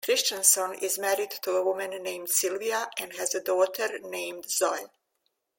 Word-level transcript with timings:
Christianson 0.03 0.73
is 0.81 0.97
married 0.97 1.29
to 1.43 1.55
a 1.57 1.63
woman 1.63 1.91
named 2.01 2.27
Sylvia 2.27 2.89
and 2.97 3.13
has 3.17 3.35
a 3.35 3.39
daughter 3.43 3.99
named 4.01 4.49
Zoe. 4.49 4.87